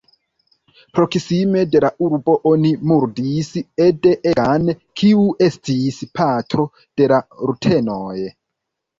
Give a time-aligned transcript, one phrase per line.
[0.99, 3.49] Proksime de la urbo oni murdis
[3.87, 6.65] Ede Egan, kiu estis patro
[7.03, 8.17] de la rutenoj.